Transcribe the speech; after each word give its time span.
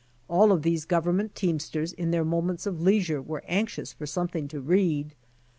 All 0.27 0.51
of 0.51 0.63
these 0.63 0.83
government 0.85 1.35
teamsters 1.35 1.93
in 1.93 2.09
their 2.09 2.25
moments 2.25 2.65
of 2.65 2.81
leis 2.81 3.07
ure 3.07 3.21
were 3.21 3.43
anxious 3.45 3.93
for 3.93 4.07
something 4.07 4.47
to 4.47 4.59
read. 4.59 5.13